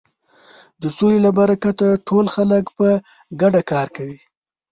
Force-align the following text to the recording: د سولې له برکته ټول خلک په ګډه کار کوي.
د 0.81 0.83
سولې 0.97 1.19
له 1.25 1.31
برکته 1.39 1.87
ټول 2.07 2.25
خلک 2.35 2.65
په 2.77 2.87
ګډه 3.41 3.61
کار 3.71 3.87
کوي. 3.95 4.19